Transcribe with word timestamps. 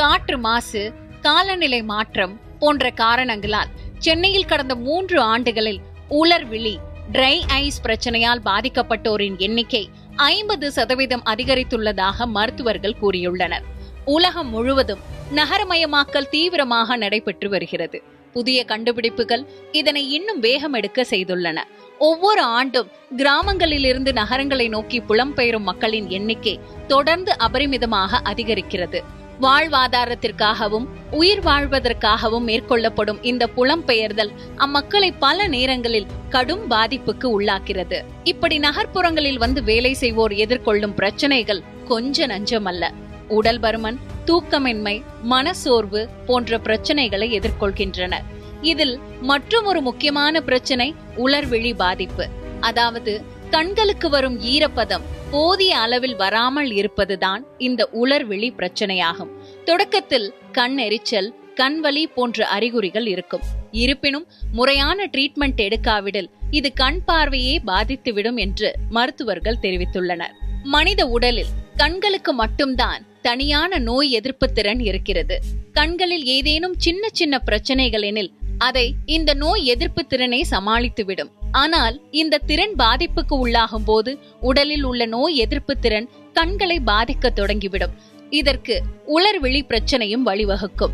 காற்று 0.00 0.36
மாசு 0.38 0.82
காலநிலை 1.22 1.82
மாற்றம் 1.82 2.34
போன்ற 2.58 2.90
காரணங்களால் 2.90 3.70
சென்னையில் 3.98 4.46
கடந்த 4.46 4.74
மூன்று 4.74 5.18
ஆண்டுகளில் 5.32 5.80
உலர்விழி 6.20 6.72
ட்ரை 7.12 7.34
ஐஸ் 7.56 7.80
பிரச்சனையால் 7.82 8.42
பாதிக்கப்பட்டோரின் 8.44 9.36
எண்ணிக்கை 9.46 9.82
ஐம்பது 10.16 10.72
சதவீதம் 10.72 11.24
அதிகரித்துள்ளதாக 11.32 12.26
மருத்துவர்கள் 12.36 12.96
கூறியுள்ளனர். 13.02 13.66
உலகம் 14.04 14.48
முழுவதும் 14.48 15.04
நகரமயமாக்கல் 15.34 16.30
தீவிரமாக 16.30 16.96
நடைபெற்று 16.96 17.48
வருகிறது. 17.48 18.00
புதிய 18.32 18.58
கண்டுபிடிப்புகள் 18.64 19.46
இதனை 19.72 20.04
இன்னும் 20.12 20.40
வேகம் 20.40 20.72
எடுக்க 20.72 21.00
செய்துள்ளன. 21.10 21.58
ஒவ்வொரு 21.98 22.42
ஆண்டும் 22.58 22.90
கிராமங்களிலிருந்து 23.16 24.12
நகரங்களை 24.12 24.68
நோக்கி 24.68 25.00
புலம்பெயரும் 25.00 25.68
மக்களின் 25.70 26.10
எண்ணிக்கை 26.10 26.58
தொடர்ந்து 26.86 27.34
அபரிமிதமாக 27.48 28.20
அதிகரிக்கிறது. 28.32 29.00
வாழ்வாதாரத்திற்காகவும் 29.40 30.86
உயிர் 31.10 31.42
வாழ்வதற்காகவும் 31.44 32.46
மேற்கொள்ளப்படும் 32.46 33.18
இந்த 33.22 33.48
புலம்பெயர்தல் 33.56 34.32
அம்மக்களை 34.56 35.12
பல 35.18 35.46
நேரங்களில் 35.46 36.06
கடும் 36.28 36.70
பாதிப்புக்கு 36.70 37.40
உள்ளாக்கிறது. 37.40 37.98
இப்படி 38.24 38.58
நகர்ப்புறங்களில் 38.58 39.38
வந்து 39.38 39.62
வேலை 39.62 39.94
செய்வோர் 39.94 40.32
எதிர்கொள்ளும் 40.32 40.94
பிரச்சனைகள் 40.94 41.62
கொஞ்ச 41.84 42.26
நஞ்சமல்ல. 42.26 42.88
உடல் 43.28 43.60
பருமன் 43.60 43.98
தூக்கமின்மை 44.24 45.02
மனசோர்வு 45.30 46.08
போன்ற 46.26 46.58
பிரச்சனைகளை 46.58 47.28
எதிர்கொள்கின்றனர். 47.38 48.26
இதில் 48.60 49.00
மற்றும் 49.20 49.64
ஒரு 49.64 49.80
முக்கியமான 49.80 50.40
பிரச்சனை 50.40 50.94
உலர்விழி 51.16 51.74
பாதிப்பு. 51.74 52.26
அதாவது 52.60 53.22
கண்களுக்கு 53.50 54.08
வரும் 54.10 54.40
ஈரப்பதம் 54.40 55.04
போதிய 55.30 55.78
அளவில் 55.78 56.16
வராமல் 56.16 56.70
இருப்பதுதான் 56.72 57.44
இந்த 57.58 57.88
உலர்விழி 57.92 58.48
பிரச்சனையாகும். 58.56 59.30
தொடக்கத்தில் 59.64 60.34
கண் 60.52 60.78
எரிச்சல் 60.78 61.34
கண்வலி 61.54 62.04
போன்ற 62.14 62.46
அறிகுறிகள் 62.46 63.06
இருக்கும். 63.06 63.40
இருப்பினும் 63.70 64.26
முறையான 64.52 65.06
ட்ரீட்மெண்ட் 65.06 65.60
எடுக்காவிடில் 65.60 66.30
இது 66.50 66.72
கண் 66.72 67.00
பார்வையே 67.04 67.60
பாதித்துவிடும் 67.66 68.36
என்று 68.36 68.74
மருத்துவர்கள் 68.90 69.60
தெரிவித்துள்ளனர். 69.62 70.34
மனித 70.62 71.06
உடலில் 71.06 71.52
கண்களுக்கு 71.76 72.32
மட்டும்தான் 72.32 73.06
தனியான 73.22 73.78
நோய் 73.78 74.10
எதிர்ப்பு 74.10 74.52
திறன் 74.52 74.80
இருக்கிறது. 74.80 75.38
கண்களில் 75.72 76.24
ஏதேனும் 76.24 76.74
சின்ன 76.78 77.08
சின்ன 77.12 77.38
பிரச்சனைகள் 77.38 78.02
எனில் 78.02 78.32
அதை 78.58 78.94
இந்த 79.06 79.34
நோய் 79.34 79.64
எதிர்ப்பு 79.64 80.06
திறனை 80.06 80.46
சமாளித்துவிடும். 80.50 81.30
ஆனால் 81.52 82.00
இந்த 82.10 82.38
திறன் 82.38 82.74
பாதிப்புக்கு 82.78 83.38
உள்ளாகும் 83.46 83.84
போது 83.84 84.18
உடலில் 84.40 84.82
உள்ள 84.82 85.06
நோய் 85.06 85.36
எதிர்ப்பு 85.36 85.76
திறன் 85.76 86.08
கண்களை 86.32 86.80
பாதிக்க 86.86 87.30
தொடங்கிவிடும். 87.34 87.90
இதற்கு 88.30 88.82
உலர்விழி 89.06 89.60
பிரச்சனையும் 89.68 90.26
வழிவகுக்கும். 90.26 90.90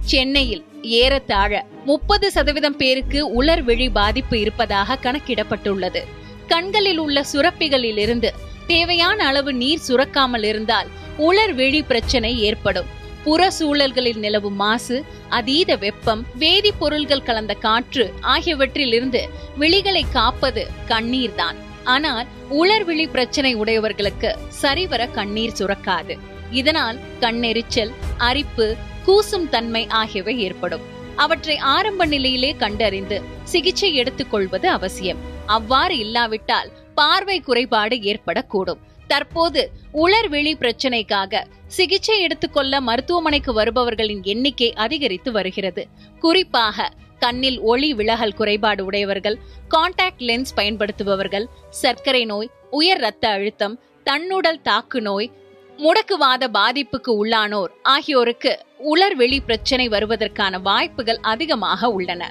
சென்னையில் 0.00 0.64
ஏறத்தாழ 0.82 1.66
முப்பது 1.84 2.30
சதவீதம் 2.30 2.76
பேருக்கு 2.76 3.42
உலர்விழி 3.42 3.90
பாதிப்பு 3.92 4.40
இருப்பதாக 4.40 4.98
கணக்கிடப்பட்டுள்ளது. 5.02 6.00
கண்களில் 6.46 6.98
உள்ள 6.98 7.24
சுரப்பிகளில் 7.32 7.98
இருந்து 7.98 8.34
தேவையான 8.66 9.26
அளவு 9.26 9.52
நீர் 9.52 9.86
சுரக்காமல் 9.88 10.42
இருந்தால் 10.42 10.86
உலர்விழி 11.18 11.82
பிரச்சனை 11.86 12.40
ஏற்படும். 12.40 12.98
புற 13.24 13.50
சூழல்களில் 13.50 14.18
நிலவும் 14.18 14.54
மாசு 14.54 15.04
அதீத 15.28 15.76
வெப்பம் 15.76 16.22
வேதிப்பொருள்கள் 16.38 17.26
கலந்த 17.28 17.54
காற்று 17.54 18.12
ஆகியவற்றிலிருந்து 18.34 19.22
விழிகளை 19.58 20.04
காப்பது 20.12 20.66
கண்ணீர் 20.86 21.34
தான் 21.34 21.58
ஆனால் 21.84 22.26
உலர்விழி 22.50 23.06
பிரச்சனை 23.10 23.54
உடையவர்களுக்கு 23.54 24.30
சரிவர 24.48 25.06
கண்ணீர் 25.06 25.56
சுரக்காது. 25.58 26.18
இதனால் 26.50 26.98
கண்ணெரிச்சல் 27.20 27.92
அரிப்பு 28.16 28.76
கூசும் 29.06 29.48
தன்மை 29.48 29.86
ஆகியவை 29.88 30.34
ஏற்படும். 30.40 30.84
அவற்றை 31.16 31.56
ஆரம்ப 31.56 32.06
நிலையிலே 32.06 32.56
கண்டறிந்து 32.58 33.22
சிகிச்சை 33.44 33.94
எடுத்துக்கொள்வது 33.94 34.68
அவசியம். 34.68 35.20
அவ்வாறு 35.46 35.98
இல்லாவிட்டால் 35.98 36.70
பார்வை 36.94 37.40
குறைபாடு 37.40 37.96
ஏற்படக்கூடும். 37.96 38.80
தற்போது 39.10 39.62
உலர்வெளி 40.04 40.52
பிரச்சனைக்காக 40.62 41.42
சிகிச்சை 41.76 42.16
எடுத்துக்கொள்ள 42.20 42.80
மருத்துவமனைக்கு 42.80 43.52
வருபவர்களின் 43.52 44.22
எண்ணிக்கை 44.32 44.70
அதிகரித்து 44.84 45.30
வருகிறது. 45.32 45.82
குறிப்பாக 46.20 46.88
கண்ணில் 47.18 47.58
ஒளி 47.70 47.88
விலகல் 47.94 48.34
குறைபாடு 48.34 48.82
உடையவர்கள் 48.84 49.36
கான்டாக்ட் 49.74 50.22
லென்ஸ் 50.28 50.52
பயன்படுத்துபவர்கள் 50.56 51.46
சர்க்கரை 51.82 52.24
நோய் 52.24 52.50
உயர் 52.70 53.02
ரத்த 53.04 53.24
அழுத்தம் 53.28 53.74
தன்னுடல் 54.06 54.62
தாக்கு 54.62 55.00
நோய் 55.00 55.28
முடக்குவாத 55.78 56.44
பாதிப்புக்கு 56.58 57.12
உள்ளானோர் 57.20 57.72
ஆகியோருக்கு 57.94 58.52
உலர்வெளி 58.92 59.38
பிரச்சனை 59.46 59.86
வருவதற்கான 59.88 60.54
வாய்ப்புகள் 60.60 61.20
அதிகமாக 61.32 61.90
உள்ளன. 61.90 62.22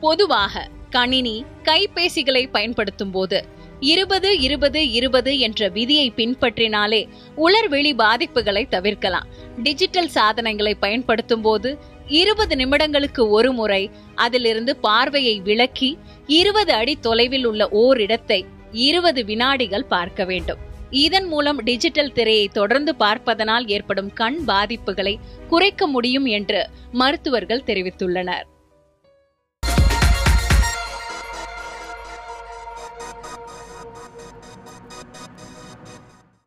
பொதுவாக 0.00 0.64
கணினி 0.90 1.36
கைபேசிகளை 1.62 2.42
பயன்படுத்தும் 2.52 3.10
போது 3.10 3.38
இருபது 3.80 4.40
இருபது 4.40 4.90
இருபது 4.90 5.38
என்ற 5.38 5.68
விதியை 5.68 6.12
பின்பற்றினாலே 6.16 7.08
உலர்வெளி 7.36 7.94
பாதிப்புகளை 7.94 8.68
தவிர்க்கலாம். 8.68 9.26
டிஜிட்டல் 9.62 10.08
சாதனங்களை 10.08 10.74
பயன்படுத்தும் 10.74 11.40
போது 11.40 11.78
இருபது 12.06 12.56
நிமிடங்களுக்கு 12.56 13.28
ஒரு 13.28 13.52
முறை 13.52 13.90
அதிலிருந்து 14.14 14.76
பார்வையை 14.76 15.40
விளக்கி 15.40 15.98
இருபது 16.26 16.72
அடி 16.72 16.96
தொலைவில் 16.96 17.44
உள்ள 17.44 17.68
ஓரிடத்தை 17.72 18.44
இருபது 18.72 19.24
வினாடிகள் 19.24 19.84
பார்க்க 19.84 20.24
வேண்டும். 20.24 20.58
இதன் 20.90 21.26
மூலம் 21.26 21.56
டிஜிட்டல் 21.56 22.12
திரையை 22.12 22.48
தொடர்ந்து 22.48 22.94
பார்ப்பதனால் 22.94 23.66
ஏற்படும் 23.66 24.12
கண் 24.12 24.38
பாதிப்புகளை 24.46 25.16
குறைக்க 25.48 25.86
முடியும் 25.86 26.26
என்று 26.26 26.68
மருத்துவர்கள் 26.92 27.66
தெரிவித்துள்ளனர். 27.66 28.57